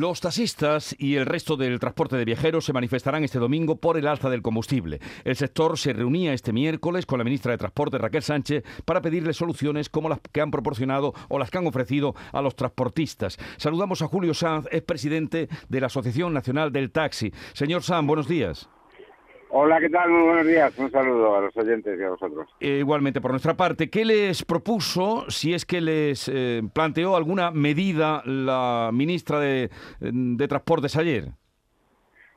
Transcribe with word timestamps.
Los 0.00 0.22
taxistas 0.22 0.96
y 0.98 1.16
el 1.16 1.26
resto 1.26 1.58
del 1.58 1.78
transporte 1.78 2.16
de 2.16 2.24
viajeros 2.24 2.64
se 2.64 2.72
manifestarán 2.72 3.22
este 3.22 3.38
domingo 3.38 3.76
por 3.76 3.98
el 3.98 4.06
alza 4.06 4.30
del 4.30 4.40
combustible. 4.40 4.98
El 5.24 5.36
sector 5.36 5.76
se 5.76 5.92
reunía 5.92 6.32
este 6.32 6.54
miércoles 6.54 7.04
con 7.04 7.18
la 7.18 7.24
ministra 7.24 7.52
de 7.52 7.58
Transporte, 7.58 7.98
Raquel 7.98 8.22
Sánchez, 8.22 8.64
para 8.86 9.02
pedirle 9.02 9.34
soluciones 9.34 9.90
como 9.90 10.08
las 10.08 10.20
que 10.32 10.40
han 10.40 10.50
proporcionado 10.50 11.12
o 11.28 11.38
las 11.38 11.50
que 11.50 11.58
han 11.58 11.66
ofrecido 11.66 12.14
a 12.32 12.40
los 12.40 12.56
transportistas. 12.56 13.36
Saludamos 13.58 14.00
a 14.00 14.06
Julio 14.06 14.32
Sanz, 14.32 14.68
es 14.72 14.80
presidente 14.80 15.50
de 15.68 15.80
la 15.82 15.88
Asociación 15.88 16.32
Nacional 16.32 16.72
del 16.72 16.92
Taxi. 16.92 17.30
Señor 17.52 17.82
Sanz, 17.82 18.06
buenos 18.06 18.26
días. 18.26 18.70
Hola, 19.52 19.80
¿qué 19.80 19.88
tal? 19.88 20.10
Muy 20.10 20.22
buenos 20.22 20.46
días. 20.46 20.78
Un 20.78 20.90
saludo 20.90 21.36
a 21.36 21.40
los 21.40 21.56
oyentes 21.56 21.98
y 21.98 22.02
a 22.04 22.10
vosotros. 22.10 22.48
Eh, 22.60 22.78
igualmente, 22.78 23.20
por 23.20 23.32
nuestra 23.32 23.54
parte, 23.54 23.90
¿qué 23.90 24.04
les 24.04 24.44
propuso, 24.44 25.28
si 25.28 25.54
es 25.54 25.66
que 25.66 25.80
les 25.80 26.30
eh, 26.32 26.62
planteó 26.72 27.16
alguna 27.16 27.50
medida 27.50 28.22
la 28.24 28.90
ministra 28.92 29.40
de, 29.40 29.70
de 30.00 30.48
Transportes 30.48 30.96
ayer? 30.96 31.30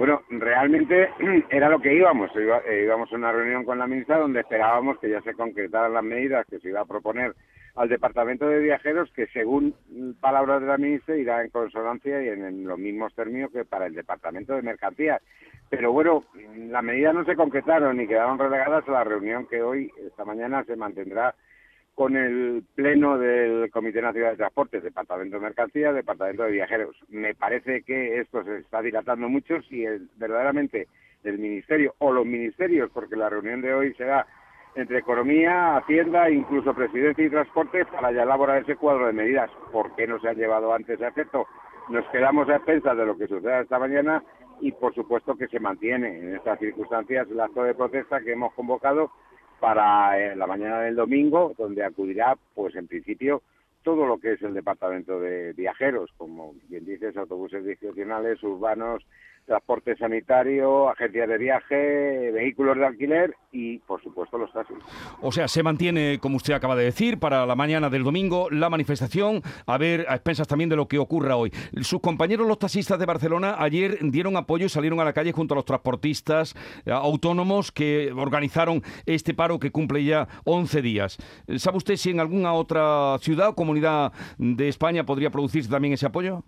Bueno, 0.00 0.22
realmente 0.30 1.10
era 1.50 1.68
lo 1.68 1.78
que 1.78 1.94
íbamos. 1.94 2.30
Eh, 2.34 2.84
íbamos 2.84 3.12
a 3.12 3.16
una 3.16 3.32
reunión 3.32 3.66
con 3.66 3.78
la 3.78 3.86
ministra 3.86 4.18
donde 4.18 4.40
esperábamos 4.40 4.98
que 4.98 5.10
ya 5.10 5.20
se 5.20 5.34
concretaran 5.34 5.92
las 5.92 6.02
medidas 6.02 6.46
que 6.48 6.58
se 6.58 6.68
iba 6.68 6.80
a 6.80 6.86
proponer 6.86 7.34
al 7.74 7.90
Departamento 7.90 8.48
de 8.48 8.60
Viajeros, 8.60 9.12
que 9.12 9.26
según 9.26 9.74
palabras 10.20 10.62
de 10.62 10.68
la 10.68 10.78
ministra 10.78 11.16
irá 11.16 11.42
en 11.42 11.50
consonancia 11.50 12.22
y 12.22 12.28
en, 12.28 12.64
los 12.64 12.78
mismos 12.78 13.14
términos 13.14 13.50
que 13.52 13.66
para 13.66 13.86
el 13.86 13.94
Departamento 13.94 14.54
de 14.54 14.62
Mercancías. 14.62 15.20
Pero 15.70 15.92
bueno, 15.92 16.24
las 16.56 16.82
medidas 16.82 17.14
no 17.14 17.24
se 17.24 17.36
concretaron 17.36 18.00
y 18.00 18.08
quedaron 18.08 18.38
relegadas 18.38 18.86
a 18.88 18.92
la 18.92 19.04
reunión 19.04 19.46
que 19.46 19.62
hoy, 19.62 19.90
esta 20.04 20.24
mañana, 20.24 20.64
se 20.64 20.74
mantendrá 20.74 21.34
con 21.94 22.16
el 22.16 22.64
pleno 22.74 23.18
del 23.18 23.70
Comité 23.70 24.02
Nacional 24.02 24.32
de 24.32 24.38
Transportes, 24.38 24.82
Departamento 24.82 25.36
de 25.36 25.42
Mercancías, 25.42 25.94
Departamento 25.94 26.42
de 26.42 26.52
Viajeros. 26.52 26.96
Me 27.08 27.34
parece 27.36 27.82
que 27.82 28.18
esto 28.18 28.42
se 28.42 28.58
está 28.58 28.82
dilatando 28.82 29.28
mucho 29.28 29.62
si 29.62 29.84
verdaderamente 30.16 30.88
el 31.22 31.38
Ministerio 31.38 31.94
o 31.98 32.12
los 32.12 32.26
ministerios, 32.26 32.90
porque 32.92 33.14
la 33.14 33.28
reunión 33.28 33.60
de 33.60 33.72
hoy 33.72 33.94
será 33.94 34.26
entre 34.74 34.98
Economía, 34.98 35.76
Hacienda, 35.76 36.30
incluso 36.30 36.74
Presidencia 36.74 37.24
y 37.24 37.30
Transporte 37.30 37.84
para 37.84 38.10
ya 38.10 38.24
elaborar 38.24 38.62
ese 38.62 38.76
cuadro 38.76 39.06
de 39.06 39.12
medidas. 39.12 39.50
¿Por 39.70 39.94
qué 39.94 40.06
no 40.06 40.18
se 40.20 40.30
han 40.30 40.36
llevado 40.36 40.72
antes 40.74 41.00
a 41.00 41.08
efecto? 41.08 41.46
Nos 41.90 42.06
quedamos 42.08 42.48
a 42.48 42.56
expensas 42.56 42.96
de 42.96 43.04
lo 43.04 43.16
que 43.16 43.26
suceda 43.26 43.60
esta 43.60 43.78
mañana 43.78 44.22
y 44.60 44.72
por 44.72 44.94
supuesto 44.94 45.36
que 45.36 45.48
se 45.48 45.60
mantiene 45.60 46.18
en 46.18 46.36
estas 46.36 46.58
circunstancias 46.58 47.28
el 47.30 47.40
acto 47.40 47.62
de 47.62 47.74
protesta 47.74 48.20
que 48.20 48.32
hemos 48.32 48.52
convocado 48.54 49.10
para 49.58 50.18
eh, 50.18 50.36
la 50.36 50.46
mañana 50.46 50.80
del 50.80 50.96
domingo, 50.96 51.54
donde 51.56 51.84
acudirá, 51.84 52.36
pues 52.54 52.74
en 52.76 52.86
principio, 52.86 53.42
todo 53.82 54.06
lo 54.06 54.18
que 54.18 54.32
es 54.32 54.42
el 54.42 54.54
departamento 54.54 55.20
de 55.20 55.52
viajeros, 55.52 56.10
como 56.16 56.54
bien 56.68 56.84
dices, 56.84 57.16
autobuses 57.16 57.64
discrecionales, 57.64 58.42
urbanos, 58.42 59.04
transporte 59.50 59.96
sanitario, 59.96 60.88
agencias 60.90 61.28
de 61.28 61.36
viaje, 61.36 62.30
vehículos 62.30 62.78
de 62.78 62.86
alquiler 62.86 63.34
y, 63.50 63.78
por 63.80 64.00
supuesto, 64.00 64.38
los 64.38 64.52
taxis. 64.52 64.76
O 65.20 65.32
sea, 65.32 65.48
se 65.48 65.64
mantiene, 65.64 66.20
como 66.20 66.36
usted 66.36 66.54
acaba 66.54 66.76
de 66.76 66.84
decir, 66.84 67.18
para 67.18 67.44
la 67.46 67.56
mañana 67.56 67.90
del 67.90 68.04
domingo 68.04 68.48
la 68.48 68.70
manifestación, 68.70 69.42
a 69.66 69.76
ver, 69.76 70.06
a 70.08 70.14
expensas 70.14 70.46
también 70.46 70.70
de 70.70 70.76
lo 70.76 70.86
que 70.86 71.00
ocurra 71.00 71.34
hoy. 71.34 71.50
Sus 71.80 72.00
compañeros, 72.00 72.46
los 72.46 72.60
taxistas 72.60 73.00
de 73.00 73.06
Barcelona, 73.06 73.56
ayer 73.58 73.98
dieron 74.02 74.36
apoyo 74.36 74.66
y 74.66 74.68
salieron 74.68 75.00
a 75.00 75.04
la 75.04 75.12
calle 75.12 75.32
junto 75.32 75.54
a 75.54 75.56
los 75.56 75.64
transportistas 75.64 76.54
eh, 76.86 76.92
autónomos 76.92 77.72
que 77.72 78.12
organizaron 78.16 78.84
este 79.04 79.34
paro 79.34 79.58
que 79.58 79.72
cumple 79.72 80.04
ya 80.04 80.28
11 80.44 80.80
días. 80.80 81.18
¿Sabe 81.56 81.78
usted 81.78 81.96
si 81.96 82.10
en 82.10 82.20
alguna 82.20 82.52
otra 82.52 83.18
ciudad 83.18 83.48
o 83.48 83.54
comunidad 83.56 84.12
de 84.38 84.68
España 84.68 85.04
podría 85.04 85.30
producirse 85.30 85.68
también 85.68 85.94
ese 85.94 86.06
apoyo? 86.06 86.44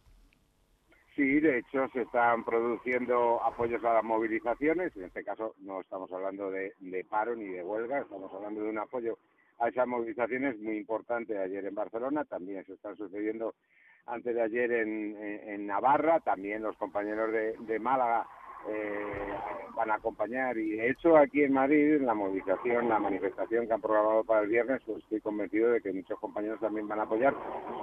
Sí, 1.22 1.38
de 1.38 1.58
hecho 1.58 1.88
se 1.92 2.02
están 2.02 2.42
produciendo 2.42 3.40
apoyos 3.44 3.84
a 3.84 3.94
las 3.94 4.02
movilizaciones, 4.02 4.90
en 4.96 5.04
este 5.04 5.22
caso 5.22 5.54
no 5.60 5.80
estamos 5.80 6.12
hablando 6.12 6.50
de, 6.50 6.74
paro 7.08 7.36
ni 7.36 7.46
de 7.46 7.62
huelga, 7.62 8.00
estamos 8.00 8.34
hablando 8.34 8.60
de 8.60 8.70
un 8.70 8.78
apoyo 8.78 9.16
a 9.60 9.68
esas 9.68 9.86
movilizaciones 9.86 10.58
muy 10.58 10.78
importante 10.78 11.38
ayer 11.38 11.64
en 11.64 11.76
Barcelona, 11.76 12.24
también 12.24 12.64
se 12.64 12.72
están 12.72 12.96
sucediendo 12.96 13.54
antes 14.06 14.34
de 14.34 14.42
ayer 14.42 14.72
en, 14.72 15.64
Navarra, 15.64 16.18
también 16.18 16.60
los 16.60 16.76
compañeros 16.76 17.30
de, 17.32 17.78
Málaga 17.78 18.26
eh, 18.68 19.32
van 19.76 19.92
a 19.92 19.94
acompañar. 19.94 20.58
Y 20.58 20.70
de 20.70 20.90
hecho 20.90 21.16
aquí 21.16 21.44
en 21.44 21.52
Madrid 21.52 22.00
la 22.00 22.14
movilización, 22.14 22.88
la 22.88 22.98
manifestación 22.98 23.68
que 23.68 23.74
han 23.74 23.80
programado 23.80 24.24
para 24.24 24.40
el 24.40 24.48
viernes, 24.48 24.82
pues 24.84 25.04
estoy 25.04 25.20
convencido 25.20 25.70
de 25.70 25.80
que 25.80 25.92
muchos 25.92 26.18
compañeros 26.18 26.58
también 26.58 26.88
van 26.88 26.98
a 26.98 27.04
apoyar. 27.04 27.32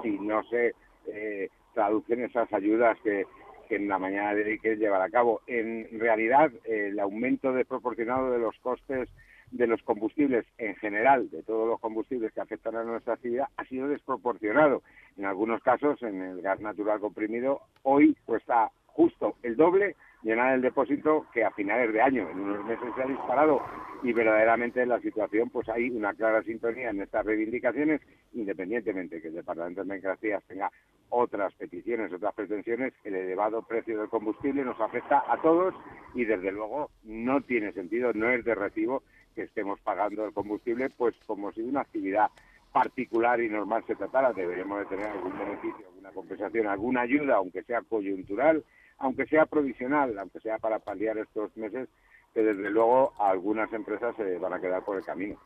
Si 0.02 0.18
no 0.18 0.42
se 0.44 0.74
eh, 1.06 1.48
traducen 1.74 2.24
esas 2.24 2.52
ayudas 2.52 2.98
que, 3.02 3.26
en 3.70 3.88
la 3.88 3.98
mañana 3.98 4.34
de 4.34 4.58
que 4.58 4.76
llevar 4.76 5.02
a 5.02 5.10
cabo. 5.10 5.40
En 5.46 5.88
realidad, 5.98 6.50
el 6.64 6.98
aumento 6.98 7.52
desproporcionado 7.52 8.32
de 8.32 8.38
los 8.38 8.58
costes 8.58 9.08
de 9.50 9.66
los 9.66 9.82
combustibles 9.82 10.46
en 10.58 10.76
general, 10.76 11.28
de 11.30 11.42
todos 11.42 11.66
los 11.68 11.80
combustibles 11.80 12.32
que 12.32 12.40
afectan 12.40 12.76
a 12.76 12.84
nuestra 12.84 13.14
actividad, 13.14 13.48
ha 13.56 13.64
sido 13.64 13.88
desproporcionado. 13.88 14.82
En 15.16 15.24
algunos 15.24 15.60
casos, 15.62 16.00
en 16.02 16.22
el 16.22 16.40
gas 16.40 16.60
natural 16.60 17.00
comprimido, 17.00 17.62
hoy 17.82 18.16
cuesta 18.26 18.70
justo 18.86 19.36
el 19.42 19.56
doble 19.56 19.96
llenar 20.22 20.54
el 20.54 20.62
depósito 20.62 21.26
que 21.32 21.44
a 21.44 21.50
finales 21.50 21.92
de 21.92 22.02
año. 22.02 22.28
En 22.28 22.40
unos 22.40 22.64
meses 22.64 22.88
se 22.94 23.02
ha 23.02 23.06
disparado 23.06 23.60
y 24.02 24.12
verdaderamente 24.12 24.82
en 24.82 24.88
la 24.88 25.00
situación 25.00 25.50
pues 25.50 25.68
hay 25.68 25.90
una 25.90 26.14
clara 26.14 26.42
sintonía 26.42 26.90
en 26.90 27.02
estas 27.02 27.24
reivindicaciones, 27.24 28.00
independientemente 28.32 29.20
que 29.20 29.28
el 29.28 29.34
Departamento 29.34 29.82
de 29.82 29.88
Mercancías 29.88 30.42
tenga 30.44 30.70
otras 31.10 31.52
peticiones, 31.54 32.12
otras 32.12 32.34
pretensiones, 32.34 32.92
el 33.04 33.14
elevado 33.14 33.62
precio 33.62 33.98
del 33.98 34.08
combustible 34.08 34.64
nos 34.64 34.80
afecta 34.80 35.24
a 35.26 35.40
todos 35.42 35.74
y 36.14 36.24
desde 36.24 36.52
luego 36.52 36.90
no 37.02 37.40
tiene 37.42 37.72
sentido, 37.72 38.12
no 38.14 38.30
es 38.30 38.44
de 38.44 38.54
recibo 38.54 39.02
que 39.34 39.42
estemos 39.42 39.80
pagando 39.80 40.24
el 40.24 40.32
combustible 40.32 40.88
pues 40.96 41.14
como 41.26 41.52
si 41.52 41.62
una 41.62 41.80
actividad 41.80 42.30
particular 42.72 43.40
y 43.40 43.48
normal 43.48 43.84
se 43.86 43.96
tratara, 43.96 44.32
deberíamos 44.32 44.78
de 44.80 44.86
tener 44.86 45.06
algún 45.06 45.36
beneficio, 45.36 45.88
alguna 45.88 46.10
compensación, 46.10 46.66
alguna 46.68 47.00
ayuda, 47.00 47.36
aunque 47.36 47.64
sea 47.64 47.82
coyuntural, 47.82 48.64
aunque 49.00 49.26
sea 49.26 49.46
provisional, 49.46 50.16
aunque 50.18 50.40
sea 50.40 50.58
para 50.58 50.78
paliar 50.78 51.18
estos 51.18 51.54
meses, 51.56 51.88
que 52.32 52.42
desde 52.42 52.70
luego 52.70 53.12
algunas 53.18 53.72
empresas 53.72 54.14
se 54.16 54.38
van 54.38 54.52
a 54.52 54.60
quedar 54.60 54.84
por 54.84 54.96
el 54.96 55.04
camino. 55.04 55.36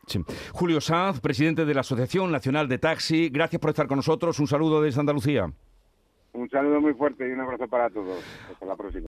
Julio 0.52 0.80
Sanz, 0.80 1.20
presidente 1.20 1.64
de 1.64 1.72
la 1.72 1.80
Asociación 1.80 2.30
Nacional 2.30 2.68
de 2.68 2.78
Taxi, 2.78 3.30
gracias 3.30 3.60
por 3.60 3.70
estar 3.70 3.86
con 3.86 3.96
nosotros. 3.96 4.38
Un 4.38 4.46
saludo 4.46 4.82
desde 4.82 5.00
Andalucía. 5.00 5.50
Un 6.34 6.50
saludo 6.50 6.80
muy 6.80 6.92
fuerte 6.94 7.26
y 7.28 7.32
un 7.32 7.40
abrazo 7.40 7.68
para 7.68 7.88
todos. 7.88 8.18
Hasta 8.52 8.66
la 8.66 8.76
próxima. 8.76 9.02